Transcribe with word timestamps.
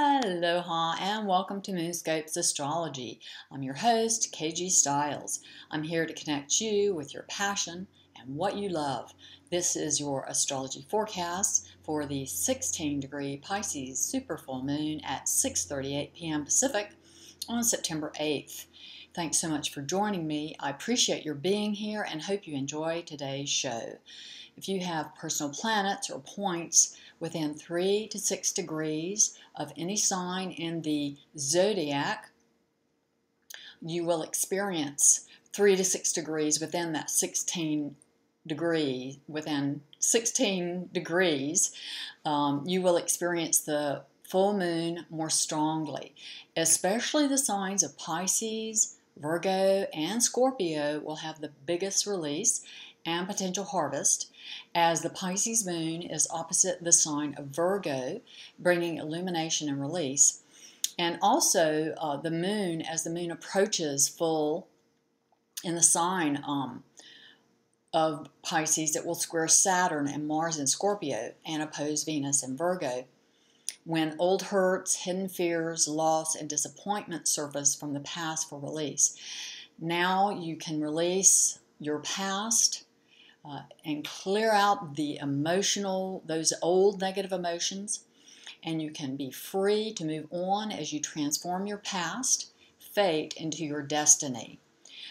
Aloha 0.00 0.94
and 1.00 1.26
welcome 1.26 1.60
to 1.60 1.72
Moonscopes 1.72 2.36
Astrology. 2.36 3.18
I'm 3.50 3.64
your 3.64 3.74
host, 3.74 4.32
KG 4.32 4.70
Stiles. 4.70 5.40
I'm 5.72 5.82
here 5.82 6.06
to 6.06 6.14
connect 6.14 6.60
you 6.60 6.94
with 6.94 7.12
your 7.12 7.24
passion 7.24 7.88
and 8.16 8.36
what 8.36 8.56
you 8.56 8.68
love. 8.68 9.12
This 9.50 9.74
is 9.74 9.98
your 9.98 10.24
astrology 10.28 10.86
forecast 10.88 11.72
for 11.82 12.06
the 12.06 12.26
16 12.26 13.00
degree 13.00 13.38
Pisces 13.38 13.98
super 13.98 14.38
full 14.38 14.62
moon 14.62 15.00
at 15.02 15.26
6:38 15.26 16.14
p.m. 16.14 16.44
Pacific 16.44 16.92
on 17.48 17.64
September 17.64 18.12
8th. 18.20 18.66
Thanks 19.14 19.38
so 19.38 19.48
much 19.48 19.72
for 19.72 19.82
joining 19.82 20.28
me. 20.28 20.54
I 20.60 20.70
appreciate 20.70 21.24
your 21.24 21.34
being 21.34 21.72
here 21.72 22.06
and 22.08 22.22
hope 22.22 22.46
you 22.46 22.54
enjoy 22.54 23.02
today's 23.02 23.50
show. 23.50 23.98
If 24.56 24.68
you 24.68 24.80
have 24.80 25.14
personal 25.16 25.52
planets 25.52 26.08
or 26.08 26.20
points 26.20 26.96
within 27.20 27.54
3 27.54 28.08
to 28.08 28.18
6 28.18 28.52
degrees 28.52 29.38
of 29.56 29.72
any 29.76 29.96
sign 29.96 30.50
in 30.50 30.82
the 30.82 31.16
zodiac, 31.36 32.30
you 33.80 34.04
will 34.04 34.22
experience 34.22 35.26
3 35.52 35.76
to 35.76 35.84
6 35.84 36.12
degrees 36.12 36.60
within 36.60 36.92
that 36.92 37.10
16 37.10 37.96
degree, 38.46 39.20
within 39.28 39.82
16 39.98 40.88
degrees, 40.92 41.72
um, 42.24 42.62
you 42.66 42.82
will 42.82 42.96
experience 42.96 43.60
the 43.60 44.02
full 44.28 44.56
moon 44.56 45.06
more 45.10 45.30
strongly, 45.30 46.14
especially 46.56 47.26
the 47.26 47.38
signs 47.38 47.82
of 47.82 47.96
Pisces, 47.96 48.96
Virgo, 49.16 49.86
and 49.92 50.22
Scorpio 50.22 51.00
will 51.00 51.16
have 51.16 51.40
the 51.40 51.52
biggest 51.66 52.06
release 52.06 52.62
and 53.08 53.26
potential 53.26 53.64
harvest, 53.64 54.30
as 54.74 55.00
the 55.00 55.10
Pisces 55.10 55.66
moon 55.66 56.02
is 56.02 56.28
opposite 56.30 56.84
the 56.84 56.92
sign 56.92 57.34
of 57.38 57.46
Virgo, 57.46 58.20
bringing 58.58 58.98
illumination 58.98 59.68
and 59.68 59.80
release. 59.80 60.42
And 60.98 61.18
also, 61.22 61.94
uh, 61.98 62.18
the 62.18 62.30
moon, 62.30 62.82
as 62.82 63.04
the 63.04 63.10
moon 63.10 63.30
approaches 63.30 64.08
full 64.08 64.68
in 65.64 65.74
the 65.74 65.82
sign 65.82 66.42
um, 66.46 66.84
of 67.94 68.28
Pisces, 68.42 68.94
it 68.94 69.06
will 69.06 69.14
square 69.14 69.48
Saturn 69.48 70.06
and 70.06 70.28
Mars 70.28 70.58
in 70.58 70.66
Scorpio 70.66 71.32
and 71.46 71.62
oppose 71.62 72.04
Venus 72.04 72.42
in 72.42 72.56
Virgo. 72.56 73.06
When 73.84 74.16
old 74.18 74.42
hurts, 74.42 75.04
hidden 75.04 75.30
fears, 75.30 75.88
loss, 75.88 76.36
and 76.36 76.48
disappointment 76.48 77.26
surface 77.26 77.74
from 77.74 77.94
the 77.94 78.00
past 78.00 78.50
for 78.50 78.58
release. 78.58 79.16
Now 79.78 80.30
you 80.30 80.56
can 80.56 80.82
release 80.82 81.58
your 81.80 82.00
past 82.00 82.84
uh, 83.48 83.62
and 83.84 84.04
clear 84.04 84.52
out 84.52 84.96
the 84.96 85.16
emotional, 85.16 86.22
those 86.26 86.52
old 86.60 87.00
negative 87.00 87.32
emotions, 87.32 88.04
and 88.62 88.82
you 88.82 88.90
can 88.90 89.16
be 89.16 89.30
free 89.30 89.92
to 89.94 90.04
move 90.04 90.26
on 90.30 90.70
as 90.70 90.92
you 90.92 91.00
transform 91.00 91.66
your 91.66 91.78
past, 91.78 92.50
fate, 92.78 93.32
into 93.36 93.64
your 93.64 93.82
destiny. 93.82 94.58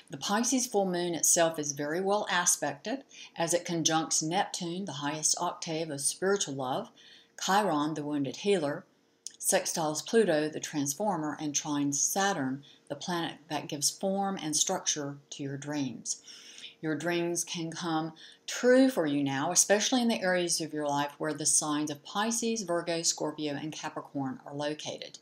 The 0.09 0.17
Pisces 0.17 0.67
full 0.67 0.85
moon 0.85 1.15
itself 1.15 1.57
is 1.57 1.71
very 1.71 1.99
well 1.99 2.27
aspected 2.29 3.03
as 3.35 3.53
it 3.53 3.65
conjuncts 3.65 4.21
Neptune, 4.21 4.85
the 4.85 4.93
highest 4.93 5.35
octave 5.39 5.89
of 5.89 6.01
spiritual 6.01 6.53
love, 6.55 6.89
Chiron, 7.43 7.93
the 7.93 8.03
wounded 8.03 8.37
healer, 8.37 8.85
sextiles 9.39 10.05
Pluto, 10.05 10.49
the 10.49 10.59
transformer, 10.59 11.37
and 11.39 11.53
trines 11.53 11.95
Saturn, 11.95 12.63
the 12.87 12.95
planet 12.95 13.37
that 13.49 13.67
gives 13.67 13.89
form 13.89 14.37
and 14.41 14.55
structure 14.55 15.17
to 15.31 15.43
your 15.43 15.57
dreams. 15.57 16.21
Your 16.81 16.95
dreams 16.95 17.43
can 17.43 17.71
come 17.71 18.13
true 18.45 18.89
for 18.89 19.07
you 19.07 19.23
now, 19.23 19.51
especially 19.51 20.01
in 20.01 20.07
the 20.07 20.21
areas 20.21 20.61
of 20.61 20.73
your 20.73 20.87
life 20.87 21.11
where 21.17 21.33
the 21.33 21.45
signs 21.45 21.89
of 21.89 22.03
Pisces, 22.03 22.61
Virgo, 22.61 23.01
Scorpio, 23.01 23.55
and 23.55 23.73
Capricorn 23.73 24.39
are 24.45 24.53
located. 24.53 25.17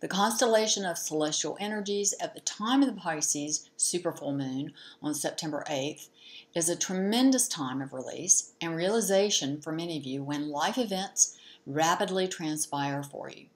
The 0.00 0.08
constellation 0.08 0.86
of 0.86 0.96
celestial 0.96 1.56
energies 1.60 2.14
at 2.20 2.34
the 2.34 2.40
time 2.40 2.82
of 2.82 2.88
the 2.88 3.00
Pisces 3.00 3.68
super 3.76 4.12
full 4.12 4.32
moon 4.32 4.72
on 5.02 5.12
September 5.12 5.64
8th 5.68 6.08
is 6.54 6.68
a 6.68 6.76
tremendous 6.76 7.48
time 7.48 7.82
of 7.82 7.92
release 7.92 8.52
and 8.60 8.74
realization 8.74 9.60
for 9.60 9.72
many 9.72 9.98
of 9.98 10.04
you 10.04 10.22
when 10.22 10.50
life 10.50 10.78
events 10.78 11.36
rapidly 11.66 12.26
transpire 12.28 13.02
for 13.02 13.28
you. 13.28 13.46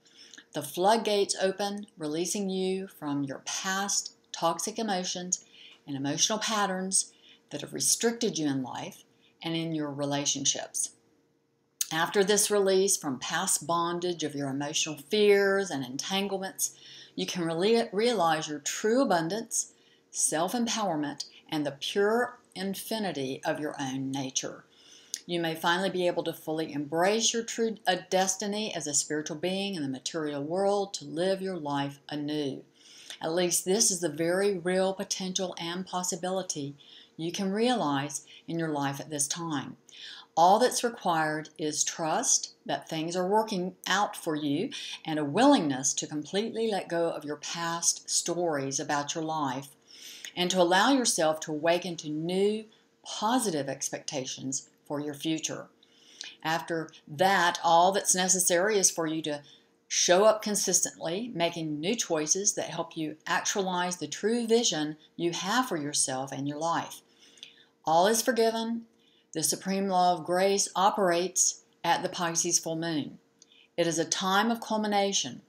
The 0.52 0.62
floodgates 0.62 1.36
open, 1.40 1.86
releasing 1.96 2.50
you 2.50 2.88
from 2.88 3.24
your 3.24 3.38
past 3.46 4.12
toxic 4.32 4.78
emotions 4.78 5.44
and 5.86 5.96
emotional 5.96 6.38
patterns 6.38 7.12
that 7.52 7.60
have 7.60 7.72
restricted 7.72 8.36
you 8.36 8.48
in 8.48 8.62
life 8.62 9.04
and 9.42 9.54
in 9.54 9.74
your 9.74 9.90
relationships. 9.90 10.90
After 11.92 12.24
this 12.24 12.50
release 12.50 12.96
from 12.96 13.18
past 13.18 13.66
bondage 13.66 14.24
of 14.24 14.34
your 14.34 14.48
emotional 14.48 14.96
fears 14.96 15.70
and 15.70 15.84
entanglements, 15.84 16.74
you 17.14 17.26
can 17.26 17.44
really 17.44 17.82
realize 17.92 18.48
your 18.48 18.60
true 18.60 19.02
abundance, 19.02 19.72
self 20.10 20.52
empowerment, 20.52 21.26
and 21.50 21.66
the 21.66 21.72
pure 21.72 22.38
infinity 22.54 23.42
of 23.44 23.60
your 23.60 23.74
own 23.78 24.10
nature. 24.10 24.64
You 25.26 25.38
may 25.38 25.54
finally 25.54 25.90
be 25.90 26.06
able 26.06 26.24
to 26.24 26.32
fully 26.32 26.72
embrace 26.72 27.32
your 27.32 27.44
true 27.44 27.76
destiny 28.10 28.74
as 28.74 28.86
a 28.86 28.94
spiritual 28.94 29.36
being 29.36 29.74
in 29.74 29.82
the 29.82 29.88
material 29.88 30.42
world 30.42 30.94
to 30.94 31.04
live 31.04 31.40
your 31.40 31.56
life 31.56 32.00
anew. 32.08 32.64
At 33.20 33.34
least 33.34 33.64
this 33.64 33.90
is 33.90 34.00
the 34.00 34.08
very 34.08 34.58
real 34.58 34.94
potential 34.94 35.54
and 35.58 35.86
possibility 35.86 36.74
you 37.16 37.32
can 37.32 37.52
realize 37.52 38.24
in 38.48 38.58
your 38.58 38.70
life 38.70 39.00
at 39.00 39.10
this 39.10 39.26
time. 39.26 39.76
All 40.34 40.58
that's 40.58 40.82
required 40.82 41.50
is 41.58 41.84
trust 41.84 42.54
that 42.64 42.88
things 42.88 43.14
are 43.16 43.26
working 43.26 43.76
out 43.86 44.16
for 44.16 44.34
you 44.34 44.70
and 45.04 45.18
a 45.18 45.24
willingness 45.24 45.92
to 45.94 46.06
completely 46.06 46.70
let 46.70 46.88
go 46.88 47.10
of 47.10 47.24
your 47.24 47.36
past 47.36 48.08
stories 48.08 48.80
about 48.80 49.14
your 49.14 49.24
life 49.24 49.68
and 50.34 50.50
to 50.50 50.60
allow 50.60 50.90
yourself 50.90 51.40
to 51.40 51.52
awaken 51.52 51.96
to 51.96 52.08
new 52.08 52.64
positive 53.04 53.68
expectations 53.68 54.68
for 54.86 55.00
your 55.00 55.14
future. 55.14 55.66
After 56.42 56.90
that, 57.06 57.58
all 57.62 57.92
that's 57.92 58.14
necessary 58.14 58.78
is 58.78 58.90
for 58.90 59.06
you 59.06 59.20
to 59.22 59.42
show 59.94 60.24
up 60.24 60.40
consistently, 60.40 61.30
making 61.34 61.78
new 61.78 61.94
choices 61.94 62.54
that 62.54 62.70
help 62.70 62.96
you 62.96 63.14
actualize 63.26 63.98
the 63.98 64.06
true 64.06 64.46
vision 64.46 64.96
you 65.16 65.32
have 65.32 65.68
for 65.68 65.76
yourself 65.76 66.32
and 66.32 66.48
your 66.48 66.56
life. 66.56 67.02
All 67.84 68.06
is 68.06 68.22
forgiven. 68.22 68.86
The 69.34 69.42
supreme 69.42 69.88
law 69.88 70.14
of 70.14 70.24
grace 70.24 70.66
operates 70.74 71.60
at 71.84 72.02
the 72.02 72.08
Pisces 72.08 72.58
full 72.58 72.74
moon. 72.74 73.18
It 73.76 73.86
is 73.86 73.98
a 73.98 74.06
time 74.06 74.50
of 74.50 74.62
culmination 74.62 75.42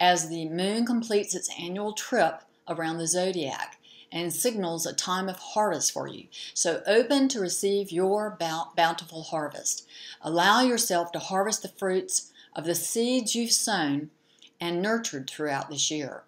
as 0.00 0.30
the 0.30 0.48
moon 0.48 0.86
completes 0.86 1.34
its 1.34 1.50
annual 1.60 1.92
trip 1.92 2.44
around 2.66 2.96
the 2.96 3.06
zodiac 3.06 3.78
and 4.10 4.32
signals 4.32 4.86
a 4.86 4.94
time 4.94 5.28
of 5.28 5.36
harvest 5.36 5.92
for 5.92 6.08
you. 6.08 6.28
So 6.54 6.82
open 6.86 7.28
to 7.28 7.40
receive 7.40 7.92
your 7.92 8.38
bountiful 8.40 9.24
harvest. 9.24 9.86
Allow 10.22 10.62
yourself 10.62 11.12
to 11.12 11.18
harvest 11.18 11.60
the 11.60 11.68
fruits 11.68 12.31
of 12.54 12.64
the 12.64 12.74
seeds 12.74 13.34
you've 13.34 13.52
sown 13.52 14.10
and 14.60 14.82
nurtured 14.82 15.28
throughout 15.28 15.70
this 15.70 15.90
year. 15.90 16.24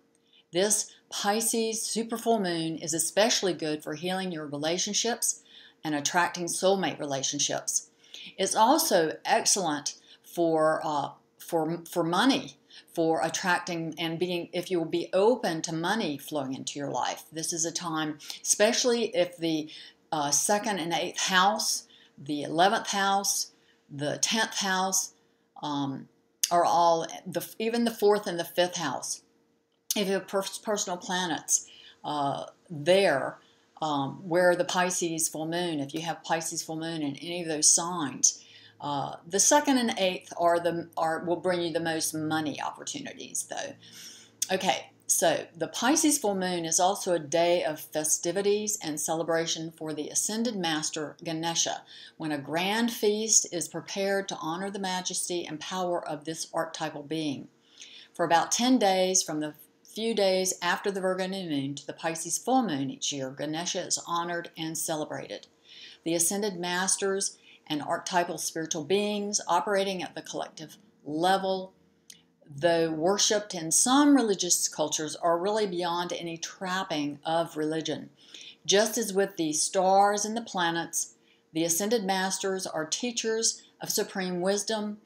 This 0.52 0.90
Pisces 1.10 1.82
super 1.82 2.16
full 2.16 2.40
moon 2.40 2.76
is 2.76 2.92
especially 2.92 3.52
good 3.52 3.84
for 3.84 3.94
healing 3.94 4.32
your 4.32 4.46
relationships 4.46 5.42
and 5.84 5.94
attracting 5.94 6.46
soulmate 6.46 6.98
relationships. 6.98 7.90
It's 8.36 8.56
also 8.56 9.16
excellent 9.24 9.94
for 10.22 10.80
uh, 10.82 11.10
for 11.38 11.82
for 11.88 12.02
money, 12.02 12.56
for 12.92 13.20
attracting 13.22 13.94
and 13.98 14.18
being. 14.18 14.48
If 14.52 14.70
you 14.70 14.78
will 14.78 14.86
be 14.86 15.08
open 15.12 15.62
to 15.62 15.72
money 15.72 16.18
flowing 16.18 16.54
into 16.54 16.78
your 16.78 16.90
life, 16.90 17.24
this 17.30 17.52
is 17.52 17.64
a 17.64 17.72
time, 17.72 18.18
especially 18.42 19.14
if 19.14 19.36
the 19.36 19.70
uh, 20.10 20.30
second 20.30 20.78
and 20.78 20.92
eighth 20.92 21.20
house, 21.20 21.86
the 22.18 22.42
eleventh 22.42 22.88
house, 22.88 23.52
the 23.88 24.18
tenth 24.18 24.58
house, 24.58 25.12
um, 25.62 26.08
are 26.50 26.64
all 26.64 27.06
the 27.26 27.46
even 27.58 27.84
the 27.84 27.90
fourth 27.90 28.26
and 28.26 28.38
the 28.38 28.44
fifth 28.44 28.76
house. 28.76 29.22
If 29.96 30.08
you 30.08 30.14
have 30.14 30.26
personal 30.26 30.96
planets 30.96 31.68
uh, 32.04 32.46
there, 32.68 33.38
um, 33.80 34.20
where 34.28 34.56
the 34.56 34.64
Pisces 34.64 35.28
full 35.28 35.46
moon, 35.46 35.80
if 35.80 35.94
you 35.94 36.00
have 36.02 36.24
Pisces 36.24 36.62
full 36.62 36.76
moon 36.76 37.02
in 37.02 37.16
any 37.16 37.42
of 37.42 37.48
those 37.48 37.72
signs, 37.72 38.44
uh, 38.80 39.16
the 39.26 39.40
second 39.40 39.78
and 39.78 39.94
eighth 39.98 40.32
are 40.36 40.58
the 40.58 40.88
are 40.96 41.24
will 41.24 41.36
bring 41.36 41.62
you 41.62 41.72
the 41.72 41.80
most 41.80 42.14
money 42.14 42.60
opportunities 42.60 43.46
though. 43.48 43.74
Okay, 44.54 44.90
so 45.06 45.46
the 45.54 45.68
Pisces 45.68 46.16
full 46.16 46.34
moon 46.34 46.64
is 46.64 46.80
also 46.80 47.12
a 47.12 47.18
day 47.18 47.62
of 47.62 47.78
festivities 47.78 48.78
and 48.82 48.98
celebration 48.98 49.70
for 49.70 49.92
the 49.92 50.08
ascended 50.08 50.56
master 50.56 51.16
Ganesha, 51.22 51.82
when 52.16 52.32
a 52.32 52.38
grand 52.38 52.90
feast 52.90 53.46
is 53.52 53.68
prepared 53.68 54.28
to 54.28 54.36
honor 54.36 54.70
the 54.70 54.78
majesty 54.78 55.44
and 55.44 55.60
power 55.60 56.06
of 56.06 56.24
this 56.24 56.48
archetypal 56.54 57.02
being. 57.02 57.48
For 58.14 58.24
about 58.24 58.50
10 58.50 58.78
days 58.78 59.22
from 59.22 59.40
the 59.40 59.54
few 59.84 60.14
days 60.14 60.54
after 60.62 60.90
the 60.90 61.00
Virgo 61.00 61.26
new 61.26 61.48
moon 61.48 61.74
to 61.74 61.86
the 61.86 61.92
Pisces 61.92 62.38
full 62.38 62.62
moon 62.62 62.90
each 62.90 63.12
year, 63.12 63.30
Ganesha 63.30 63.80
is 63.82 64.02
honored 64.06 64.50
and 64.56 64.76
celebrated. 64.76 65.46
The 66.04 66.14
ascended 66.14 66.58
masters 66.58 67.36
and 67.66 67.82
archetypal 67.82 68.38
spiritual 68.38 68.84
beings 68.84 69.40
operating 69.46 70.02
at 70.02 70.14
the 70.14 70.22
collective 70.22 70.78
level 71.04 71.73
though 72.48 72.90
worshipped 72.90 73.54
in 73.54 73.70
some 73.70 74.14
religious 74.14 74.68
cultures, 74.68 75.16
are 75.16 75.38
really 75.38 75.66
beyond 75.66 76.12
any 76.12 76.36
trapping 76.36 77.18
of 77.24 77.56
religion. 77.56 78.10
Just 78.66 78.96
as 78.96 79.12
with 79.12 79.36
the 79.36 79.52
stars 79.52 80.24
and 80.24 80.36
the 80.36 80.42
planets, 80.42 81.14
the 81.52 81.64
ascended 81.64 82.04
masters 82.04 82.66
are 82.66 82.86
teachers 82.86 83.62
of 83.80 83.90
supreme 83.90 84.40
wisdom 84.40 84.98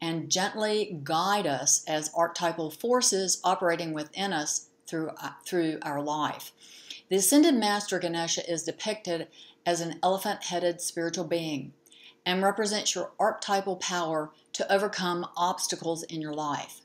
and 0.00 0.30
gently 0.30 1.00
guide 1.02 1.46
us 1.46 1.82
as 1.86 2.10
archetypal 2.14 2.70
forces 2.70 3.40
operating 3.42 3.92
within 3.92 4.32
us 4.32 4.68
through, 4.86 5.08
uh, 5.20 5.30
through 5.44 5.78
our 5.82 6.02
life. 6.02 6.52
The 7.08 7.16
ascended 7.16 7.54
master 7.54 7.98
Ganesha 7.98 8.48
is 8.50 8.64
depicted 8.64 9.28
as 9.64 9.80
an 9.80 9.98
elephant 10.02 10.44
headed 10.44 10.80
spiritual 10.80 11.24
being 11.24 11.72
and 12.24 12.42
represents 12.42 12.94
your 12.94 13.12
archetypal 13.18 13.76
power 13.76 14.30
to 14.52 14.72
overcome 14.72 15.26
obstacles 15.36 16.02
in 16.04 16.20
your 16.20 16.34
life. 16.34 16.80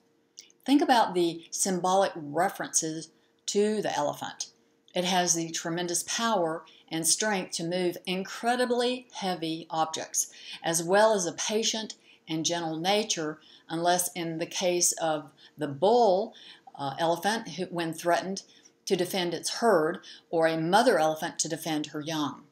Think 0.66 0.82
about 0.82 1.14
the 1.14 1.46
symbolic 1.50 2.12
references 2.16 3.10
to 3.48 3.82
the 3.82 3.96
elephant. 3.96 4.48
It 4.94 5.06
has 5.06 5.34
the 5.34 5.50
tremendous 5.50 6.04
power 6.04 6.64
and 6.90 7.08
strength 7.08 7.52
to 7.54 7.64
move 7.64 7.98
incredibly 8.06 9.08
heavy 9.14 9.66
objects, 9.70 10.32
as 10.64 10.84
well 10.84 11.14
as 11.14 11.26
a 11.26 11.32
patient 11.32 11.96
and 12.28 12.46
gentle 12.46 12.78
nature, 12.78 13.40
unless 13.70 14.12
in 14.14 14.38
the 14.38 14.46
case 14.46 14.92
of 14.94 15.32
the 15.58 15.68
bull 15.68 16.34
uh, 16.76 16.96
elephant, 17.00 17.50
when 17.70 17.94
threatened, 17.94 18.44
to 18.86 18.96
defend 18.96 19.34
its 19.34 19.56
herd, 19.56 20.00
or 20.30 20.48
a 20.48 20.58
mother 20.58 21.00
elephant 21.00 21.40
to 21.40 21.48
defend 21.48 21.88
her 21.88 22.02
young. 22.02 22.44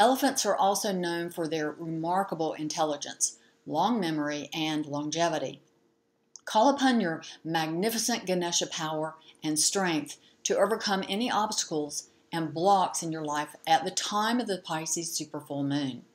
Elephants 0.00 0.44
are 0.46 0.56
also 0.56 0.92
known 0.92 1.30
for 1.30 1.46
their 1.46 1.70
remarkable 1.72 2.54
intelligence, 2.54 3.38
long 3.66 4.00
memory, 4.00 4.48
and 4.52 4.86
longevity. 4.86 5.60
Call 6.48 6.70
upon 6.70 6.98
your 6.98 7.20
magnificent 7.44 8.24
Ganesha 8.24 8.66
power 8.68 9.16
and 9.44 9.58
strength 9.58 10.16
to 10.44 10.56
overcome 10.56 11.04
any 11.06 11.30
obstacles 11.30 12.08
and 12.32 12.54
blocks 12.54 13.02
in 13.02 13.12
your 13.12 13.22
life 13.22 13.54
at 13.66 13.84
the 13.84 13.90
time 13.90 14.40
of 14.40 14.46
the 14.46 14.56
Pisces 14.56 15.12
super 15.12 15.40
full 15.40 15.62
moon. 15.62 16.06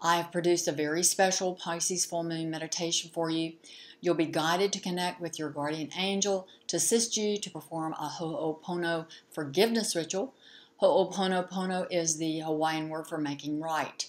I 0.00 0.16
have 0.16 0.32
produced 0.32 0.66
a 0.66 0.72
very 0.72 1.02
special 1.02 1.54
Pisces 1.54 2.06
full 2.06 2.22
moon 2.22 2.48
meditation 2.48 3.10
for 3.12 3.28
you. 3.28 3.52
You'll 4.00 4.14
be 4.14 4.24
guided 4.24 4.72
to 4.72 4.80
connect 4.80 5.20
with 5.20 5.38
your 5.38 5.50
guardian 5.50 5.90
angel 5.94 6.48
to 6.68 6.78
assist 6.78 7.18
you 7.18 7.36
to 7.36 7.50
perform 7.50 7.92
a 8.00 8.08
Ho'opono 8.08 9.04
forgiveness 9.30 9.94
ritual. 9.94 10.32
Ho'oponopono 10.80 11.86
is 11.90 12.16
the 12.16 12.38
Hawaiian 12.38 12.88
word 12.88 13.08
for 13.08 13.18
making 13.18 13.60
right. 13.60 14.08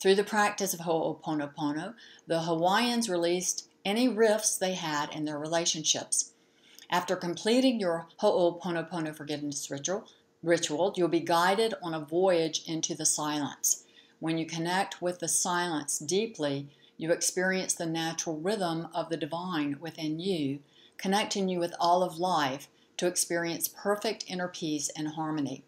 Through 0.00 0.16
the 0.16 0.22
practice 0.22 0.74
of 0.74 0.80
Ho'oponopono, 0.80 1.94
the 2.26 2.42
Hawaiians 2.42 3.08
released 3.08 3.64
any 3.88 4.06
rifts 4.06 4.54
they 4.54 4.74
had 4.74 5.10
in 5.14 5.24
their 5.24 5.38
relationships. 5.38 6.32
After 6.90 7.16
completing 7.16 7.80
your 7.80 8.06
Ho'oponopono 8.20 9.16
forgiveness 9.16 9.70
ritual, 9.70 10.06
ritual, 10.42 10.92
you'll 10.94 11.08
be 11.08 11.20
guided 11.20 11.72
on 11.82 11.94
a 11.94 12.04
voyage 12.04 12.62
into 12.66 12.94
the 12.94 13.06
silence. 13.06 13.84
When 14.20 14.36
you 14.36 14.44
connect 14.44 15.00
with 15.00 15.20
the 15.20 15.28
silence 15.28 15.98
deeply, 15.98 16.68
you 16.98 17.12
experience 17.12 17.74
the 17.74 17.86
natural 17.86 18.36
rhythm 18.36 18.88
of 18.92 19.08
the 19.08 19.16
divine 19.16 19.78
within 19.80 20.20
you, 20.20 20.58
connecting 20.98 21.48
you 21.48 21.58
with 21.58 21.74
all 21.80 22.02
of 22.02 22.18
life 22.18 22.68
to 22.98 23.06
experience 23.06 23.68
perfect 23.68 24.24
inner 24.28 24.48
peace 24.48 24.90
and 24.96 25.08
harmony. 25.08 25.64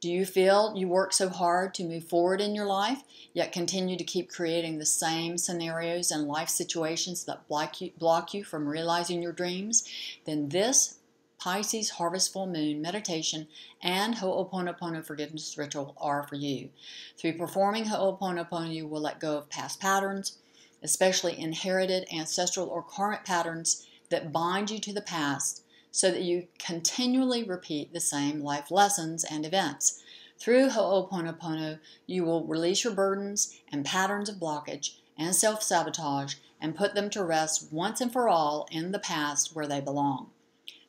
Do 0.00 0.10
you 0.10 0.24
feel 0.24 0.72
you 0.74 0.88
work 0.88 1.12
so 1.12 1.28
hard 1.28 1.74
to 1.74 1.84
move 1.84 2.04
forward 2.04 2.40
in 2.40 2.54
your 2.54 2.64
life, 2.64 3.02
yet 3.34 3.52
continue 3.52 3.98
to 3.98 4.04
keep 4.04 4.30
creating 4.30 4.78
the 4.78 4.86
same 4.86 5.36
scenarios 5.36 6.10
and 6.10 6.26
life 6.26 6.48
situations 6.48 7.24
that 7.24 7.46
block 7.48 7.82
you, 7.82 7.92
block 7.98 8.32
you 8.32 8.42
from 8.42 8.66
realizing 8.66 9.22
your 9.22 9.32
dreams? 9.32 9.86
Then 10.24 10.48
this 10.48 11.00
Pisces 11.38 11.90
Harvest 11.90 12.32
Full 12.32 12.46
Moon 12.46 12.80
meditation 12.80 13.46
and 13.82 14.14
Ho'oponopono 14.14 15.04
forgiveness 15.04 15.58
ritual 15.58 15.94
are 15.98 16.26
for 16.26 16.36
you. 16.36 16.70
Through 17.18 17.36
performing 17.36 17.84
Ho'oponopono, 17.84 18.72
you 18.72 18.86
will 18.86 19.02
let 19.02 19.20
go 19.20 19.36
of 19.36 19.50
past 19.50 19.80
patterns, 19.80 20.38
especially 20.82 21.38
inherited 21.38 22.08
ancestral 22.10 22.68
or 22.68 22.82
karmic 22.82 23.26
patterns 23.26 23.86
that 24.08 24.32
bind 24.32 24.70
you 24.70 24.78
to 24.80 24.94
the 24.94 25.02
past, 25.02 25.62
so 25.90 26.10
that 26.10 26.22
you 26.22 26.46
continually 26.58 27.42
repeat 27.42 27.92
the 27.92 28.00
same 28.00 28.40
life 28.40 28.70
lessons 28.70 29.24
and 29.24 29.44
events. 29.44 30.02
Through 30.38 30.70
Ho'oponopono, 30.70 31.78
you 32.06 32.24
will 32.24 32.46
release 32.46 32.84
your 32.84 32.94
burdens 32.94 33.60
and 33.70 33.84
patterns 33.84 34.28
of 34.28 34.36
blockage 34.36 34.96
and 35.18 35.34
self 35.34 35.62
sabotage 35.62 36.36
and 36.60 36.76
put 36.76 36.94
them 36.94 37.10
to 37.10 37.24
rest 37.24 37.72
once 37.72 38.00
and 38.00 38.12
for 38.12 38.28
all 38.28 38.66
in 38.70 38.92
the 38.92 38.98
past 38.98 39.54
where 39.54 39.66
they 39.66 39.80
belong. 39.80 40.30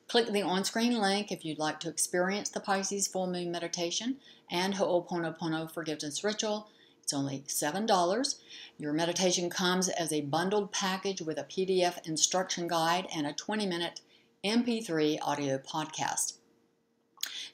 Click 0.07 0.27
the 0.27 0.41
on 0.41 0.63
screen 0.65 0.99
link 0.99 1.31
if 1.31 1.45
you'd 1.45 1.59
like 1.59 1.79
to 1.79 1.89
experience 1.89 2.49
the 2.49 2.59
Pisces 2.59 3.07
full 3.07 3.27
moon 3.27 3.51
meditation 3.51 4.17
and 4.49 4.75
Ho'oponopono 4.75 5.71
forgiveness 5.71 6.23
ritual. 6.23 6.67
It's 7.01 7.13
only 7.13 7.43
$7. 7.47 8.35
Your 8.77 8.93
meditation 8.93 9.49
comes 9.49 9.89
as 9.89 10.11
a 10.13 10.21
bundled 10.21 10.71
package 10.71 11.21
with 11.21 11.37
a 11.37 11.43
PDF 11.43 12.05
instruction 12.07 12.67
guide 12.67 13.07
and 13.13 13.25
a 13.25 13.33
20 13.33 13.65
minute 13.65 14.01
MP3 14.43 15.19
audio 15.21 15.59
podcast. 15.59 16.37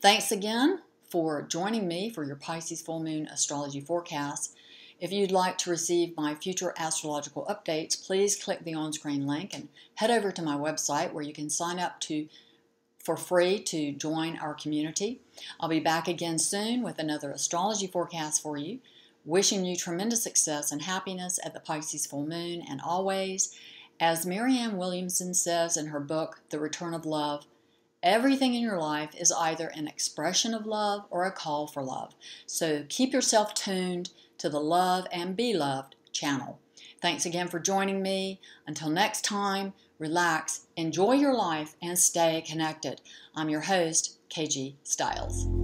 Thanks 0.01 0.31
again 0.31 0.84
for 1.10 1.42
joining 1.42 1.86
me 1.86 2.10
for 2.10 2.24
your 2.24 2.38
Pisces 2.38 2.81
full 2.81 3.04
moon 3.04 3.28
astrology 3.28 3.81
forecast. 3.81 4.56
If 4.98 5.12
you'd 5.12 5.30
like 5.30 5.57
to 5.60 5.69
receive 5.69 6.16
my 6.16 6.34
future 6.34 6.74
astrological 6.78 7.45
updates, 7.50 8.01
please 8.01 8.42
click 8.42 8.63
the 8.63 8.74
on 8.74 8.94
screen 8.94 9.28
link 9.28 9.54
and 9.54 9.68
head 9.95 10.10
over 10.12 10.31
to 10.31 10.42
my 10.42 10.56
website 10.56 11.12
where 11.12 11.25
you 11.25 11.34
can 11.34 11.50
sign 11.50 11.78
up 11.78 12.00
to 12.01 12.30
for 13.04 13.18
free 13.18 13.60
to 13.63 13.92
join 13.92 14.38
our 14.38 14.54
community. 14.54 15.19
I'll 15.60 15.68
be 15.68 15.81
back 15.81 16.07
again 16.07 16.40
soon 16.40 16.83
with 16.83 17.00
another 17.00 17.31
astrology 17.31 17.88
forecast 17.88 18.42
for 18.42 18.56
you. 18.56 18.80
Wishing 19.25 19.66
you 19.66 19.75
tremendous 19.75 20.24
success 20.24 20.72
and 20.72 20.83
happiness 20.83 21.38
at 21.44 21.54
the 21.54 21.60
Pisces 21.60 22.06
full 22.06 22.25
moon, 22.25 22.63
and 22.69 22.80
always, 22.80 23.54
as 24.00 24.26
Marianne 24.26 24.78
Williamson 24.78 25.33
says 25.33 25.78
in 25.78 25.88
her 25.88 26.00
book, 26.00 26.42
The 26.50 26.60
Return 26.60 26.94
of 26.94 27.06
Love, 27.06 27.45
everything 28.04 28.54
in 28.54 28.62
your 28.62 28.80
life 28.80 29.16
is 29.19 29.31
either 29.31 29.68
an 29.69 29.88
expression 29.88 30.54
of 30.54 30.66
love 30.66 31.06
or 31.10 31.26
a 31.26 31.31
call 31.31 31.68
for 31.68 31.81
love. 31.81 32.14
So 32.45 32.86
keep 32.90 33.14
yourself 33.14 33.54
tuned 33.54 34.12
to 34.38 34.50
the 34.50 34.60
Love 34.60 35.07
and 35.12 35.36
Be 35.36 35.54
Loved 35.54 35.95
channel. 36.12 36.60
Thanks 37.02 37.26
again 37.26 37.48
for 37.48 37.60
joining 37.60 38.02
me. 38.02 38.40
Until 38.66 38.90
next 38.90 39.24
time, 39.24 39.74
relax, 40.00 40.68
enjoy 40.76 41.14
your 41.14 41.33
life, 41.33 41.76
and 41.81 41.98
stay 41.98 42.44
connected. 42.48 43.02
I'm 43.36 43.50
your 43.50 43.62
host, 43.62 44.18
KG 44.30 44.76
Stiles. 44.83 45.56